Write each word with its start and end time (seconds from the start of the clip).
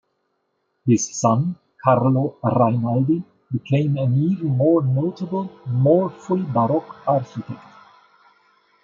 His 0.83 1.15
son, 1.19 1.57
Carlo 1.83 2.39
Rainaldi, 2.43 3.23
became 3.51 3.97
an 3.99 4.15
even 4.17 4.47
more 4.47 4.81
notable, 4.83 5.43
more 5.67 6.09
fully 6.09 6.41
Baroque 6.41 7.07
architect. 7.07 7.61